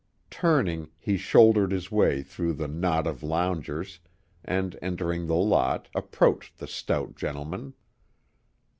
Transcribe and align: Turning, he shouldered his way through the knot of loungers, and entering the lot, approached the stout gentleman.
Turning, 0.31 0.89
he 0.97 1.15
shouldered 1.15 1.71
his 1.71 1.91
way 1.91 2.23
through 2.23 2.53
the 2.53 2.67
knot 2.67 3.05
of 3.05 3.21
loungers, 3.21 3.99
and 4.43 4.75
entering 4.81 5.27
the 5.27 5.35
lot, 5.35 5.89
approached 5.93 6.57
the 6.57 6.65
stout 6.65 7.15
gentleman. 7.15 7.75